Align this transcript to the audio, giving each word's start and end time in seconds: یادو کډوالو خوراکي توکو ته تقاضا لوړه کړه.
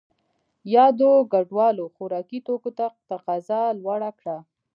یادو 0.75 1.11
کډوالو 1.31 1.85
خوراکي 1.95 2.39
توکو 2.47 2.69
ته 2.77 2.85
تقاضا 3.09 3.61
لوړه 3.81 4.09
کړه. 4.19 4.37